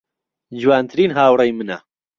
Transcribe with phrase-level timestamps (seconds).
[0.59, 1.77] جوانترین هاوڕێی منە.